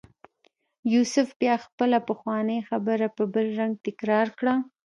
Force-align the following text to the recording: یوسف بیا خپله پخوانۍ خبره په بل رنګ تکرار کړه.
یوسف 0.93 1.27
بیا 1.41 1.55
خپله 1.65 1.97
پخوانۍ 2.07 2.59
خبره 2.69 3.07
په 3.15 3.23
بل 3.33 3.47
رنګ 3.59 3.73
تکرار 3.85 4.27
کړه. 4.37 4.53